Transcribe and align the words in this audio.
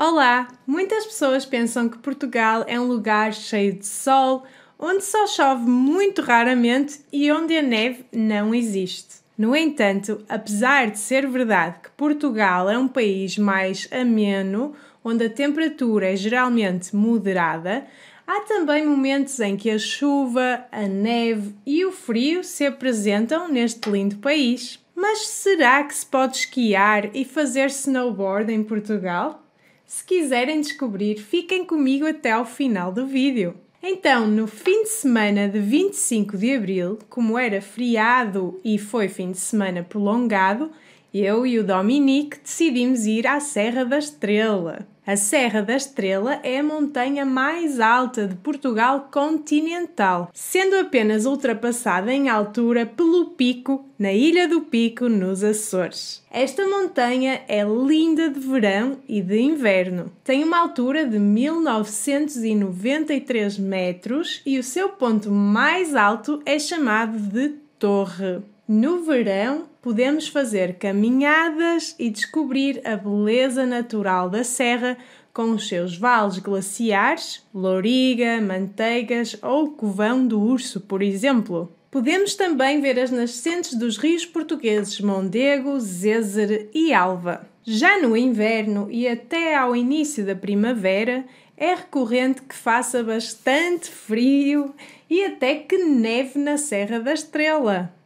Olá! 0.00 0.46
Muitas 0.64 1.04
pessoas 1.04 1.44
pensam 1.44 1.88
que 1.88 1.98
Portugal 1.98 2.64
é 2.68 2.78
um 2.78 2.86
lugar 2.86 3.34
cheio 3.34 3.72
de 3.72 3.84
sol, 3.84 4.44
onde 4.78 5.02
só 5.02 5.26
chove 5.26 5.68
muito 5.68 6.22
raramente 6.22 7.00
e 7.12 7.32
onde 7.32 7.58
a 7.58 7.62
neve 7.62 8.04
não 8.12 8.54
existe. 8.54 9.16
No 9.36 9.56
entanto, 9.56 10.24
apesar 10.28 10.88
de 10.88 11.00
ser 11.00 11.26
verdade 11.26 11.80
que 11.82 11.90
Portugal 11.96 12.70
é 12.70 12.78
um 12.78 12.86
país 12.86 13.36
mais 13.38 13.88
ameno, 13.90 14.72
onde 15.02 15.24
a 15.24 15.30
temperatura 15.30 16.12
é 16.12 16.14
geralmente 16.14 16.94
moderada, 16.94 17.84
há 18.24 18.42
também 18.42 18.86
momentos 18.86 19.40
em 19.40 19.56
que 19.56 19.68
a 19.68 19.80
chuva, 19.80 20.64
a 20.70 20.82
neve 20.82 21.56
e 21.66 21.84
o 21.84 21.90
frio 21.90 22.44
se 22.44 22.64
apresentam 22.64 23.48
neste 23.48 23.90
lindo 23.90 24.18
país. 24.18 24.78
Mas 24.94 25.26
será 25.26 25.82
que 25.82 25.94
se 25.96 26.06
pode 26.06 26.36
esquiar 26.36 27.16
e 27.16 27.24
fazer 27.24 27.66
snowboard 27.66 28.52
em 28.52 28.62
Portugal? 28.62 29.47
Se 29.88 30.04
quiserem 30.04 30.60
descobrir, 30.60 31.16
fiquem 31.16 31.64
comigo 31.64 32.06
até 32.06 32.32
ao 32.32 32.44
final 32.44 32.92
do 32.92 33.06
vídeo. 33.06 33.54
Então, 33.82 34.26
no 34.26 34.46
fim 34.46 34.82
de 34.82 34.90
semana 34.90 35.48
de 35.48 35.58
25 35.58 36.36
de 36.36 36.54
abril, 36.54 36.98
como 37.08 37.38
era 37.38 37.62
feriado 37.62 38.60
e 38.62 38.76
foi 38.76 39.08
fim 39.08 39.32
de 39.32 39.38
semana 39.38 39.82
prolongado, 39.82 40.70
eu 41.12 41.44
e 41.46 41.58
o 41.58 41.64
Dominique 41.64 42.38
decidimos 42.42 43.04
ir 43.06 43.26
à 43.26 43.40
Serra 43.40 43.84
da 43.84 43.98
Estrela. 43.98 44.86
A 45.06 45.16
Serra 45.16 45.62
da 45.62 45.74
Estrela 45.74 46.38
é 46.42 46.58
a 46.58 46.62
montanha 46.62 47.24
mais 47.24 47.80
alta 47.80 48.26
de 48.26 48.34
Portugal 48.34 49.08
continental, 49.10 50.30
sendo 50.34 50.76
apenas 50.76 51.24
ultrapassada 51.24 52.12
em 52.12 52.28
altura 52.28 52.84
pelo 52.84 53.30
Pico, 53.30 53.86
na 53.98 54.12
Ilha 54.12 54.46
do 54.46 54.60
Pico, 54.60 55.08
nos 55.08 55.42
Açores. 55.42 56.22
Esta 56.30 56.68
montanha 56.68 57.40
é 57.48 57.64
linda 57.64 58.28
de 58.28 58.38
verão 58.38 58.98
e 59.08 59.22
de 59.22 59.40
inverno. 59.40 60.12
Tem 60.22 60.44
uma 60.44 60.58
altura 60.58 61.06
de 61.06 61.18
1993 61.18 63.58
metros 63.58 64.42
e 64.44 64.58
o 64.58 64.62
seu 64.62 64.90
ponto 64.90 65.30
mais 65.30 65.94
alto 65.94 66.42
é 66.44 66.58
chamado 66.58 67.18
de 67.18 67.54
Torre. 67.78 68.42
No 68.68 69.02
verão, 69.02 69.64
podemos 69.80 70.28
fazer 70.28 70.74
caminhadas 70.74 71.94
e 71.98 72.10
descobrir 72.10 72.82
a 72.86 72.98
beleza 72.98 73.64
natural 73.64 74.28
da 74.28 74.44
serra 74.44 74.98
com 75.32 75.52
os 75.52 75.66
seus 75.66 75.96
vales 75.96 76.38
glaciares, 76.38 77.42
Louriga, 77.54 78.42
Manteigas 78.42 79.38
ou 79.40 79.70
Covão 79.70 80.26
do 80.26 80.38
Urso, 80.38 80.82
por 80.82 81.00
exemplo. 81.00 81.72
Podemos 81.90 82.34
também 82.34 82.82
ver 82.82 83.00
as 83.00 83.10
nascentes 83.10 83.72
dos 83.74 83.96
rios 83.96 84.26
portugueses 84.26 85.00
Mondego, 85.00 85.80
Zézer 85.80 86.68
e 86.74 86.92
Alva. 86.92 87.48
Já 87.64 87.98
no 88.02 88.14
inverno 88.14 88.86
e 88.90 89.08
até 89.08 89.56
ao 89.56 89.74
início 89.74 90.26
da 90.26 90.36
primavera, 90.36 91.24
é 91.56 91.74
recorrente 91.74 92.42
que 92.42 92.54
faça 92.54 93.02
bastante 93.02 93.88
frio 93.88 94.74
e 95.08 95.24
até 95.24 95.54
que 95.54 95.78
neve 95.78 96.38
na 96.38 96.58
Serra 96.58 97.00
da 97.00 97.14
Estrela. 97.14 97.96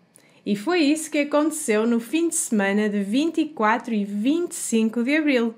E 0.45 0.57
foi 0.57 0.81
isso 0.81 1.11
que 1.11 1.19
aconteceu 1.19 1.87
no 1.87 2.01
fim 2.01 2.29
de 2.29 2.35
semana 2.35 2.89
de 2.89 3.01
24 3.01 3.95
e 3.95 4.05
25 4.05 5.05
de 5.05 5.17
abril, 5.17 5.55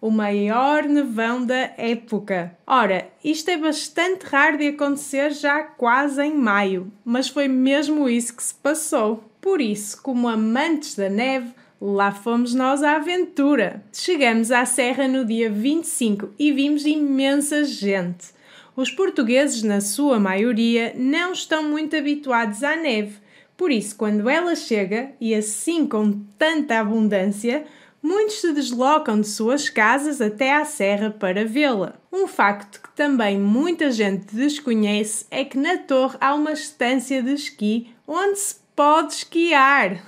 o 0.00 0.12
maior 0.12 0.84
nevão 0.84 1.44
da 1.44 1.72
época. 1.76 2.56
Ora, 2.64 3.10
isto 3.24 3.50
é 3.50 3.56
bastante 3.56 4.24
raro 4.26 4.58
de 4.58 4.68
acontecer 4.68 5.32
já 5.32 5.62
quase 5.62 6.22
em 6.22 6.34
maio, 6.34 6.92
mas 7.04 7.28
foi 7.28 7.48
mesmo 7.48 8.08
isso 8.08 8.36
que 8.36 8.42
se 8.42 8.54
passou. 8.54 9.24
Por 9.40 9.60
isso, 9.60 10.00
como 10.02 10.28
amantes 10.28 10.94
da 10.94 11.08
neve, 11.08 11.52
lá 11.80 12.12
fomos 12.12 12.54
nós 12.54 12.82
à 12.84 12.94
aventura. 12.94 13.82
Chegamos 13.92 14.52
à 14.52 14.64
Serra 14.64 15.08
no 15.08 15.24
dia 15.24 15.50
25 15.50 16.30
e 16.38 16.52
vimos 16.52 16.86
imensa 16.86 17.64
gente. 17.64 18.38
Os 18.76 18.92
portugueses, 18.92 19.64
na 19.64 19.80
sua 19.80 20.20
maioria, 20.20 20.92
não 20.96 21.32
estão 21.32 21.64
muito 21.68 21.96
habituados 21.96 22.62
à 22.62 22.76
neve 22.76 23.16
por 23.58 23.72
isso, 23.72 23.96
quando 23.96 24.30
ela 24.30 24.54
chega, 24.54 25.10
e 25.20 25.34
assim 25.34 25.84
com 25.84 26.12
tanta 26.38 26.78
abundância, 26.78 27.64
muitos 28.00 28.40
se 28.40 28.52
deslocam 28.52 29.20
de 29.20 29.26
suas 29.26 29.68
casas 29.68 30.20
até 30.20 30.54
à 30.54 30.64
serra 30.64 31.10
para 31.10 31.44
vê-la. 31.44 31.96
Um 32.12 32.28
facto 32.28 32.80
que 32.80 32.88
também 32.94 33.36
muita 33.36 33.90
gente 33.90 34.32
desconhece 34.32 35.26
é 35.28 35.44
que 35.44 35.58
na 35.58 35.76
torre 35.76 36.16
há 36.20 36.36
uma 36.36 36.52
estância 36.52 37.20
de 37.20 37.32
esqui 37.32 37.92
onde 38.06 38.38
se 38.38 38.60
pode 38.76 39.14
esquiar. 39.14 40.04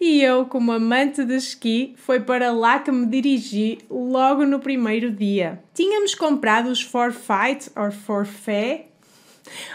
E 0.00 0.20
eu, 0.20 0.46
como 0.46 0.72
amante 0.72 1.24
de 1.24 1.36
esqui, 1.36 1.94
foi 1.96 2.18
para 2.18 2.50
lá 2.50 2.80
que 2.80 2.90
me 2.90 3.06
dirigi 3.06 3.78
logo 3.88 4.44
no 4.44 4.58
primeiro 4.58 5.08
dia. 5.12 5.62
Tínhamos 5.72 6.16
comprado 6.16 6.66
os 6.66 6.82
forfait 6.82 7.70
ou 7.76 7.92
forfait 7.92 8.86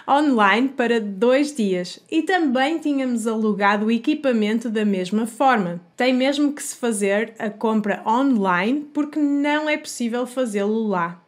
online 0.07 0.69
para 0.69 0.99
dois 0.99 1.53
dias 1.53 1.99
e 2.09 2.23
também 2.23 2.77
tínhamos 2.77 3.27
alugado 3.27 3.85
o 3.85 3.91
equipamento 3.91 4.69
da 4.69 4.85
mesma 4.85 5.25
forma. 5.25 5.81
Tem 5.95 6.13
mesmo 6.13 6.53
que 6.53 6.63
se 6.63 6.75
fazer 6.75 7.33
a 7.39 7.49
compra 7.49 8.01
online 8.05 8.87
porque 8.93 9.19
não 9.19 9.69
é 9.69 9.77
possível 9.77 10.25
fazê-lo 10.25 10.87
lá. 10.87 11.21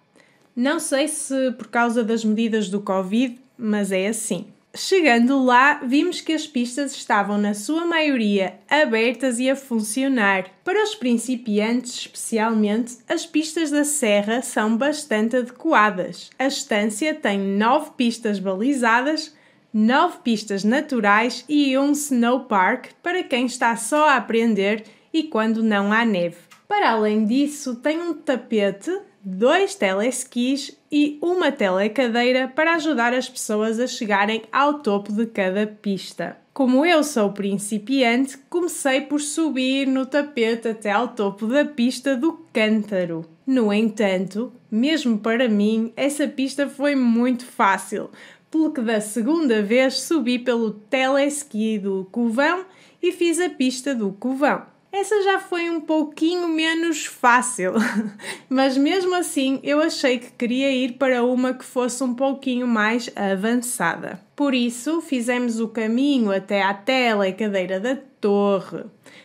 Não 0.55 0.79
sei 0.79 1.07
se 1.07 1.51
por 1.53 1.67
causa 1.67 2.03
das 2.03 2.23
medidas 2.23 2.69
do 2.69 2.79
Covid, 2.79 3.39
mas 3.57 3.91
é 3.91 4.07
assim. 4.07 4.45
Chegando 4.75 5.43
lá, 5.43 5.75
vimos 5.85 6.19
que 6.19 6.33
as 6.33 6.47
pistas 6.47 6.95
estavam, 6.95 7.37
na 7.37 7.53
sua 7.53 7.85
maioria, 7.85 8.55
abertas 8.67 9.37
e 9.37 9.47
a 9.47 9.55
funcionar. 9.55 10.49
Para 10.63 10.83
os 10.83 10.95
principiantes, 10.95 11.93
especialmente, 11.99 12.97
as 13.07 13.23
pistas 13.23 13.69
da 13.69 13.83
Serra 13.83 14.41
são 14.41 14.75
bastante 14.75 15.35
adequadas. 15.35 16.31
A 16.39 16.47
estância 16.47 17.13
tem 17.13 17.37
nove 17.37 17.91
pistas 17.95 18.39
balizadas, 18.39 19.35
nove 19.71 20.17
pistas 20.23 20.63
naturais 20.63 21.45
e 21.47 21.77
um 21.77 21.91
snow 21.91 22.45
park 22.45 22.93
para 23.03 23.21
quem 23.21 23.45
está 23.45 23.75
só 23.75 24.09
a 24.09 24.15
aprender 24.15 24.85
e 25.13 25.21
quando 25.21 25.61
não 25.61 25.93
há 25.93 26.03
neve. 26.03 26.37
Para 26.67 26.93
além 26.93 27.27
disso, 27.27 27.75
tem 27.75 28.01
um 28.01 28.15
tapete 28.15 28.91
dois 29.23 29.73
teleskis 29.73 30.77
e 30.91 31.17
uma 31.21 31.51
telecadeira 31.51 32.47
para 32.47 32.75
ajudar 32.75 33.13
as 33.13 33.29
pessoas 33.29 33.79
a 33.79 33.87
chegarem 33.87 34.43
ao 34.51 34.79
topo 34.79 35.13
de 35.13 35.25
cada 35.25 35.65
pista. 35.65 36.37
Como 36.53 36.85
eu 36.85 37.03
sou 37.03 37.31
principiante, 37.31 38.37
comecei 38.49 39.01
por 39.01 39.19
subir 39.19 39.87
no 39.87 40.05
tapete 40.05 40.67
até 40.67 40.91
ao 40.91 41.07
topo 41.07 41.47
da 41.47 41.65
pista 41.65 42.15
do 42.15 42.33
Cântaro. 42.53 43.25
No 43.47 43.73
entanto, 43.73 44.53
mesmo 44.69 45.17
para 45.17 45.49
mim, 45.49 45.91
essa 45.95 46.27
pista 46.27 46.69
foi 46.69 46.95
muito 46.95 47.45
fácil, 47.45 48.09
pelo 48.51 48.71
que 48.71 48.81
da 48.81 49.01
segunda 49.01 49.63
vez 49.63 50.01
subi 50.01 50.37
pelo 50.37 50.71
teleski 50.71 51.79
do 51.79 52.07
Covão 52.11 52.65
e 53.01 53.11
fiz 53.11 53.39
a 53.39 53.49
pista 53.49 53.95
do 53.95 54.11
Covão. 54.11 54.72
Essa 54.95 55.23
já 55.23 55.39
foi 55.39 55.71
um 55.71 55.81
pouquinho 55.81 56.47
menos 56.47 57.07
fácil, 57.07 57.73
mas 58.47 58.77
mesmo 58.77 59.15
assim 59.15 59.59
eu 59.63 59.81
achei 59.81 60.19
que 60.19 60.31
queria 60.33 60.69
ir 60.69 60.99
para 60.99 61.23
uma 61.23 61.51
que 61.51 61.65
fosse 61.65 62.03
um 62.03 62.13
pouquinho 62.13 62.67
mais 62.67 63.09
avançada. 63.15 64.21
Por 64.35 64.53
isso 64.53 65.01
fizemos 65.01 65.59
o 65.59 65.67
caminho 65.67 66.31
até 66.31 66.61
à 66.61 66.75
tela 66.75 67.27
e 67.27 67.33
cadeira 67.33 67.79
da 67.79 67.97
torre. 68.21 68.83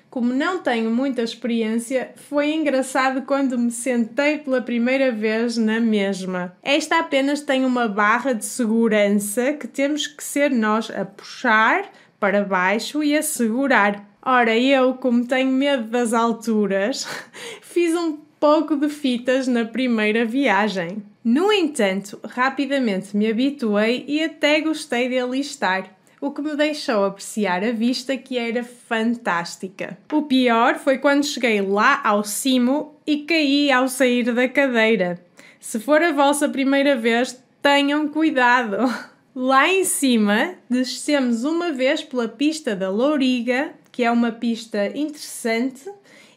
Como 0.08 0.32
não 0.32 0.62
tenho 0.62 0.90
muita 0.90 1.20
experiência, 1.20 2.12
foi 2.16 2.50
engraçado 2.54 3.26
quando 3.26 3.58
me 3.58 3.70
sentei 3.70 4.38
pela 4.38 4.62
primeira 4.62 5.12
vez 5.12 5.58
na 5.58 5.78
mesma. 5.78 6.56
Esta 6.62 6.98
apenas 6.98 7.42
tem 7.42 7.66
uma 7.66 7.86
barra 7.86 8.32
de 8.32 8.46
segurança 8.46 9.52
que 9.52 9.68
temos 9.68 10.06
que 10.06 10.24
ser 10.24 10.50
nós 10.50 10.90
a 10.90 11.04
puxar 11.04 11.92
para 12.18 12.42
baixo 12.42 13.04
e 13.04 13.14
a 13.14 13.22
segurar. 13.22 14.07
Ora, 14.30 14.54
eu, 14.54 14.92
como 14.92 15.24
tenho 15.26 15.50
medo 15.50 15.84
das 15.84 16.12
alturas, 16.12 17.08
fiz 17.62 17.94
um 17.94 18.18
pouco 18.38 18.76
de 18.76 18.90
fitas 18.90 19.48
na 19.48 19.64
primeira 19.64 20.26
viagem. 20.26 21.02
No 21.24 21.50
entanto, 21.50 22.20
rapidamente 22.22 23.16
me 23.16 23.26
habituei 23.26 24.04
e 24.06 24.22
até 24.22 24.60
gostei 24.60 25.08
de 25.08 25.18
alistar, 25.18 25.96
o 26.20 26.30
que 26.30 26.42
me 26.42 26.54
deixou 26.54 27.06
apreciar 27.06 27.64
a 27.64 27.72
vista 27.72 28.18
que 28.18 28.36
era 28.36 28.62
fantástica. 28.62 29.96
O 30.12 30.20
pior 30.20 30.74
foi 30.74 30.98
quando 30.98 31.24
cheguei 31.24 31.62
lá 31.62 31.98
ao 32.04 32.22
cimo 32.22 32.96
e 33.06 33.20
caí 33.24 33.72
ao 33.72 33.88
sair 33.88 34.24
da 34.34 34.46
cadeira. 34.46 35.24
Se 35.58 35.80
for 35.80 36.02
a 36.02 36.12
vossa 36.12 36.50
primeira 36.50 36.94
vez, 36.94 37.42
tenham 37.62 38.06
cuidado! 38.06 38.76
Lá 39.40 39.68
em 39.68 39.84
cima, 39.84 40.54
descemos 40.68 41.44
uma 41.44 41.70
vez 41.70 42.02
pela 42.02 42.26
pista 42.26 42.74
da 42.74 42.90
Louriga, 42.90 43.72
que 43.98 44.04
é 44.04 44.12
uma 44.12 44.30
pista 44.30 44.96
interessante, 44.96 45.90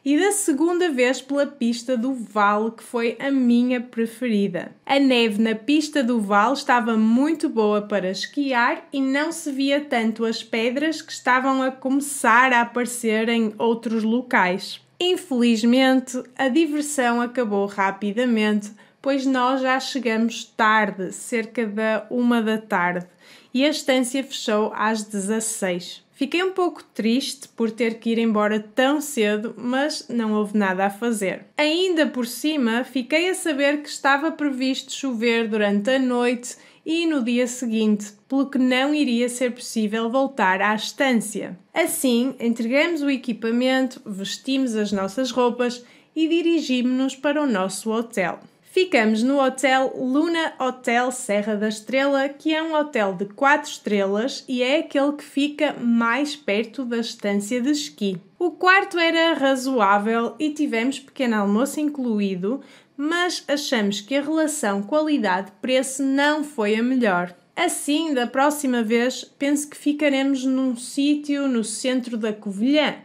e 0.03 0.19
da 0.19 0.31
segunda 0.31 0.89
vez 0.89 1.21
pela 1.21 1.45
pista 1.45 1.95
do 1.95 2.11
Vale, 2.11 2.71
que 2.71 2.81
foi 2.81 3.15
a 3.19 3.29
minha 3.29 3.79
preferida. 3.79 4.71
A 4.83 4.97
neve 4.97 5.39
na 5.39 5.53
pista 5.53 6.03
do 6.03 6.19
Vale 6.19 6.53
estava 6.53 6.97
muito 6.97 7.47
boa 7.47 7.79
para 7.83 8.09
esquiar 8.09 8.87
e 8.91 8.99
não 8.99 9.31
se 9.31 9.51
via 9.51 9.79
tanto 9.79 10.25
as 10.25 10.41
pedras 10.41 11.03
que 11.03 11.11
estavam 11.11 11.61
a 11.61 11.69
começar 11.69 12.51
a 12.51 12.61
aparecer 12.61 13.29
em 13.29 13.53
outros 13.59 14.01
locais. 14.01 14.81
Infelizmente, 14.99 16.19
a 16.35 16.47
diversão 16.47 17.21
acabou 17.21 17.67
rapidamente, 17.67 18.71
pois 18.99 19.23
nós 19.23 19.61
já 19.61 19.79
chegamos 19.79 20.45
tarde, 20.45 21.11
cerca 21.13 21.67
da 21.67 22.07
uma 22.09 22.41
da 22.41 22.57
tarde, 22.57 23.05
e 23.53 23.63
a 23.63 23.69
estância 23.69 24.23
fechou 24.23 24.73
às 24.75 25.03
16. 25.03 26.09
Fiquei 26.21 26.44
um 26.44 26.51
pouco 26.51 26.83
triste 26.83 27.47
por 27.47 27.71
ter 27.71 27.95
que 27.95 28.12
ir 28.12 28.19
embora 28.19 28.59
tão 28.59 29.01
cedo, 29.01 29.56
mas 29.57 30.06
não 30.07 30.33
houve 30.33 30.56
nada 30.56 30.85
a 30.85 30.89
fazer. 30.91 31.47
Ainda 31.57 32.06
por 32.06 32.27
cima, 32.27 32.83
fiquei 32.83 33.27
a 33.27 33.33
saber 33.33 33.81
que 33.81 33.89
estava 33.89 34.31
previsto 34.31 34.94
chover 34.94 35.47
durante 35.47 35.89
a 35.89 35.97
noite 35.97 36.57
e 36.85 37.07
no 37.07 37.23
dia 37.23 37.47
seguinte, 37.47 38.13
pelo 38.29 38.51
que 38.51 38.59
não 38.59 38.94
iria 38.94 39.27
ser 39.29 39.51
possível 39.51 40.12
voltar 40.12 40.62
à 40.62 40.75
estância. 40.75 41.57
Assim, 41.73 42.35
entregamos 42.39 43.01
o 43.01 43.09
equipamento, 43.09 44.00
vestimos 44.06 44.75
as 44.75 44.91
nossas 44.91 45.31
roupas 45.31 45.83
e 46.15 46.27
dirigimos-nos 46.27 47.15
para 47.15 47.41
o 47.41 47.47
nosso 47.47 47.89
hotel. 47.89 48.41
Ficamos 48.73 49.21
no 49.21 49.38
Hotel 49.38 49.91
Luna 49.97 50.53
Hotel 50.57 51.12
Serra 51.12 51.57
da 51.57 51.68
Estrela, 51.68 52.29
que 52.29 52.56
é 52.56 52.63
um 52.63 52.73
hotel 52.73 53.12
de 53.12 53.25
4 53.25 53.69
estrelas 53.69 54.45
e 54.47 54.63
é 54.63 54.79
aquele 54.79 55.12
que 55.12 55.25
fica 55.25 55.73
mais 55.73 56.38
perto 56.38 56.85
da 56.85 57.00
estância 57.00 57.59
de 57.59 57.69
esqui. 57.69 58.18
O 58.39 58.51
quarto 58.51 58.97
era 58.97 59.33
razoável 59.33 60.35
e 60.39 60.51
tivemos 60.51 61.00
pequeno 61.00 61.35
almoço 61.35 61.81
incluído, 61.81 62.62
mas 62.95 63.44
achamos 63.45 64.00
que 64.00 64.15
a 64.15 64.21
relação 64.21 64.81
qualidade-preço 64.81 66.01
não 66.01 66.41
foi 66.41 66.75
a 66.75 66.81
melhor. 66.81 67.35
Assim, 67.53 68.13
da 68.13 68.25
próxima 68.25 68.81
vez, 68.81 69.25
penso 69.38 69.69
que 69.69 69.75
ficaremos 69.75 70.45
num 70.45 70.77
sítio 70.77 71.45
no 71.45 71.65
centro 71.65 72.15
da 72.15 72.31
Covilhã 72.31 72.95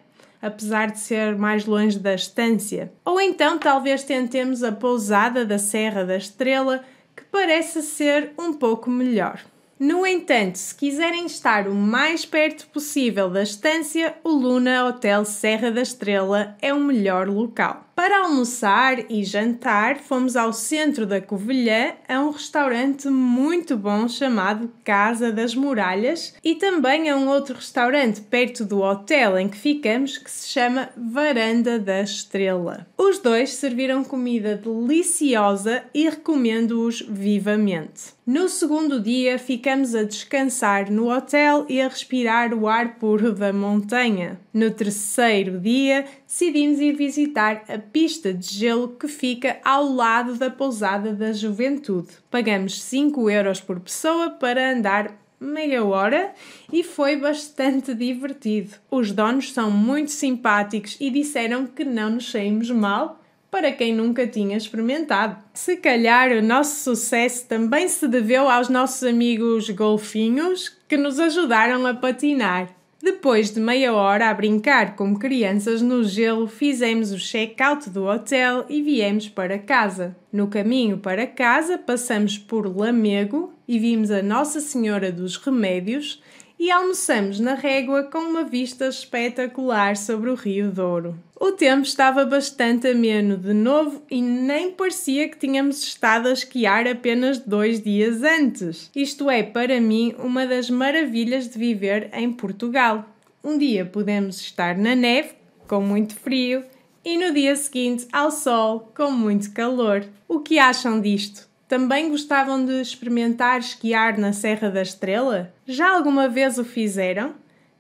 apesar 0.41 0.91
de 0.91 0.99
ser 0.99 1.37
mais 1.37 1.65
longe 1.67 1.99
da 1.99 2.15
estância. 2.15 2.93
Ou 3.05 3.21
então 3.21 3.59
talvez 3.59 4.03
tentemos 4.03 4.63
a 4.63 4.73
pousada 4.73 5.45
da 5.45 5.59
Serra 5.59 6.05
da 6.05 6.17
Estrela, 6.17 6.85
que 7.15 7.25
parece 7.25 7.83
ser 7.83 8.33
um 8.39 8.53
pouco 8.53 8.91
melhor. 8.91 9.41
No 9.79 10.07
entanto, 10.07 10.57
se 10.57 10.75
quiserem 10.75 11.27
estar 11.27 11.69
o 11.69 11.75
mais 11.75 12.25
perto 12.25 12.67
possível 12.69 13.29
da 13.29 13.43
estância, 13.43 14.15
o 14.25 14.31
Luna 14.31 14.87
Hotel 14.87 15.25
Serra 15.25 15.71
da 15.71 15.83
Estrela 15.83 16.57
é 16.63 16.73
o 16.73 16.81
melhor 16.81 17.29
local. 17.29 17.86
Para 17.97 18.25
almoçar 18.25 19.11
e 19.11 19.25
jantar, 19.25 19.97
fomos 19.97 20.37
ao 20.37 20.53
centro 20.53 21.07
da 21.07 21.19
Covilhã 21.19 21.95
a 22.07 22.21
um 22.21 22.29
restaurante 22.29 23.09
muito 23.09 23.75
bom 23.75 24.07
chamado 24.07 24.71
Casa 24.85 25.33
das 25.33 25.55
Muralhas 25.55 26.35
e 26.45 26.57
também 26.57 27.09
a 27.09 27.17
um 27.17 27.27
outro 27.27 27.55
restaurante 27.55 28.21
perto 28.21 28.67
do 28.67 28.83
hotel 28.83 29.39
em 29.39 29.49
que 29.49 29.57
ficamos 29.57 30.19
que 30.19 30.31
se 30.31 30.51
chama 30.51 30.91
Varanda 30.95 31.79
da 31.79 32.03
Estrela. 32.03 32.87
Os 32.99 33.19
dois 33.19 33.55
serviram 33.55 34.05
comida 34.05 34.57
deliciosa 34.57 35.83
e 35.95 36.07
recomendo-os 36.07 37.01
vivamente. 37.01 38.15
No 38.27 38.49
segundo 38.49 39.01
dia, 39.01 39.39
ficamos 39.39 39.95
a 39.95 40.03
descansar 40.03 40.91
no 40.91 41.13
hotel 41.13 41.65
e 41.69 41.81
a 41.81 41.87
respirar 41.87 42.53
o 42.53 42.67
ar 42.67 42.97
puro 42.97 43.33
da 43.33 43.53
montanha. 43.53 44.41
No 44.53 44.69
terceiro 44.69 45.61
dia, 45.61 46.05
decidimos 46.27 46.81
ir 46.81 46.97
visitar 46.97 47.63
a 47.69 47.79
pista 47.93 48.33
de 48.33 48.47
gelo 48.47 48.97
que 48.99 49.09
fica 49.09 49.59
ao 49.65 49.85
lado 49.85 50.35
da 50.35 50.51
pousada 50.51 51.13
da 51.13 51.33
juventude. 51.33 52.09
Pagamos 52.31 52.83
5 52.83 53.31
euros 53.31 53.61
por 53.61 53.81
pessoa 53.81 54.31
para 54.31 54.73
andar 54.73 55.15
meia 55.41 55.85
hora 55.85 56.33
e 56.73 56.83
foi 56.83 57.17
bastante 57.17 57.93
divertido. 57.95 58.75
Os 58.91 59.13
donos 59.13 59.53
são 59.53 59.71
muito 59.71 60.11
simpáticos 60.11 60.97
e 61.01 61.11
disseram 61.11 61.67
que 61.67 61.85
não 61.85 62.11
nos 62.11 62.31
saímos 62.31 62.71
mal 62.71 63.21
para 63.51 63.73
quem 63.73 63.95
nunca 63.95 64.27
tinha 64.27 64.57
experimentado. 64.57 65.37
Se 65.55 65.77
calhar 65.77 66.31
o 66.33 66.43
nosso 66.43 66.83
sucesso 66.83 67.47
também 67.47 67.89
se 67.89 68.07
deveu 68.07 68.51
aos 68.51 68.69
nossos 68.69 69.03
amigos 69.03 69.71
golfinhos 69.71 70.69
que 70.89 70.97
nos 70.97 71.19
ajudaram 71.19 71.87
a 71.87 71.95
patinar. 71.95 72.76
Depois 73.03 73.51
de 73.51 73.61
meia 73.61 73.93
hora 73.93 74.31
a 74.31 74.35
brincar 74.35 74.97
como 74.97 75.19
crianças 75.19 75.83
no 75.83 76.03
gelo, 76.03 76.47
fizemos 76.47 77.13
o 77.13 77.19
check-out 77.19 77.91
do 77.91 78.05
hotel 78.05 78.65
e 78.71 78.81
viemos 78.81 79.29
para 79.29 79.59
casa. 79.59 80.17
No 80.33 80.49
caminho 80.49 80.97
para 80.97 81.27
casa, 81.27 81.77
passamos 81.77 82.39
por 82.39 82.67
Lamego 82.75 83.53
e 83.69 83.79
vimos 83.79 84.11
a 84.11 84.23
Nossa 84.23 84.61
Senhora 84.61 85.13
dos 85.13 85.37
Remédios 85.37 86.23
e 86.59 86.71
almoçamos 86.71 87.39
na 87.39 87.55
régua 87.55 88.05
com 88.05 88.19
uma 88.19 88.45
vista 88.45 88.87
espetacular 88.87 89.97
sobre 89.97 90.31
o 90.31 90.35
Rio 90.35 90.71
Douro. 90.71 91.19
O 91.39 91.53
tempo 91.53 91.83
estava 91.83 92.25
bastante 92.25 92.89
ameno 92.89 93.37
de 93.37 93.53
novo 93.53 94.03
e 94.11 94.23
nem 94.23 94.71
parecia 94.71 95.29
que 95.29 95.37
tínhamos 95.37 95.83
estado 95.83 96.29
a 96.29 96.33
esquiar 96.33 96.89
apenas 96.89 97.39
dois 97.39 97.83
dias 97.83 98.23
antes. 98.23 98.91
Isto 98.97 99.29
é, 99.29 99.43
para 99.43 99.81
mim, 99.81 100.15
uma 100.19 100.47
das 100.47 100.71
maravilhas 100.71 101.49
de 101.49 101.59
viver 101.59 102.09
em 102.15 102.33
Portugal. 102.33 103.05
Um 103.45 103.59
dia 103.59 103.85
podemos 103.85 104.41
estar 104.41 104.77
na 104.79 104.95
neve, 104.95 105.31
com 105.69 105.81
muito 105.81 106.15
frio, 106.15 106.65
e 107.05 107.17
no 107.19 107.33
dia 107.33 107.55
seguinte 107.55 108.09
ao 108.11 108.31
sol, 108.31 108.93
com 108.97 109.11
muito 109.11 109.53
calor. 109.53 110.05
O 110.27 110.41
que 110.41 110.59
acham 110.59 111.01
disto? 111.01 111.47
Também 111.69 112.09
gostavam 112.09 112.65
de 112.65 112.81
experimentar 112.81 113.59
esquiar 113.59 114.17
na 114.19 114.33
Serra 114.33 114.71
da 114.71 114.83
Estrela? 114.83 115.53
Já 115.67 115.97
alguma 115.97 116.29
vez 116.29 116.59
o 116.59 116.65
fizeram? 116.65 117.35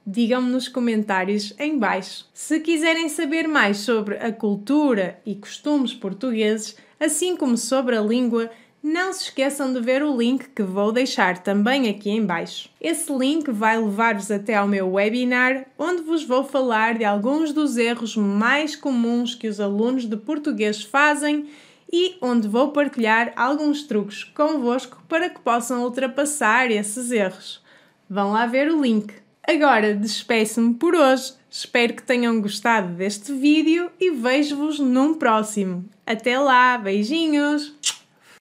Digam-me 0.04 0.50
nos 0.50 0.66
comentários 0.66 1.54
em 1.56 1.78
baixo. 1.78 2.26
Se 2.34 2.58
quiserem 2.58 3.08
saber 3.08 3.46
mais 3.46 3.78
sobre 3.78 4.16
a 4.16 4.32
cultura 4.32 5.20
e 5.24 5.36
costumes 5.36 5.94
portugueses, 5.94 6.76
assim 6.98 7.36
como 7.36 7.56
sobre 7.56 7.96
a 7.96 8.00
língua, 8.00 8.50
não 8.82 9.12
se 9.12 9.24
esqueçam 9.24 9.72
de 9.72 9.80
ver 9.80 10.02
o 10.02 10.16
link 10.16 10.48
que 10.48 10.62
vou 10.62 10.90
deixar 10.92 11.38
também 11.38 11.88
aqui 11.88 12.10
em 12.10 12.24
baixo. 12.24 12.68
Esse 12.80 13.12
link 13.12 13.50
vai 13.50 13.80
levar-vos 13.80 14.30
até 14.30 14.54
ao 14.54 14.68
meu 14.68 14.92
webinar, 14.92 15.66
onde 15.78 16.02
vos 16.02 16.24
vou 16.24 16.44
falar 16.44 16.98
de 16.98 17.04
alguns 17.04 17.52
dos 17.52 17.76
erros 17.76 18.16
mais 18.16 18.74
comuns 18.74 19.34
que 19.34 19.48
os 19.48 19.60
alunos 19.60 20.06
de 20.06 20.16
português 20.16 20.82
fazem 20.82 21.48
e 21.92 22.16
onde 22.20 22.48
vou 22.48 22.72
partilhar 22.72 23.32
alguns 23.36 23.82
truques 23.84 24.24
convosco 24.24 25.02
para 25.08 25.30
que 25.30 25.40
possam 25.40 25.82
ultrapassar 25.82 26.70
esses 26.70 27.10
erros. 27.10 27.62
Vão 28.08 28.32
lá 28.32 28.46
ver 28.46 28.70
o 28.70 28.80
link. 28.80 29.12
Agora 29.46 29.94
despeço-me 29.94 30.74
por 30.74 30.94
hoje. 30.94 31.34
Espero 31.50 31.94
que 31.94 32.02
tenham 32.02 32.40
gostado 32.40 32.88
deste 32.94 33.32
vídeo 33.32 33.90
e 34.00 34.10
vejo-vos 34.10 34.78
num 34.78 35.14
próximo. 35.14 35.84
Até 36.04 36.38
lá, 36.38 36.76
beijinhos! 36.76 37.74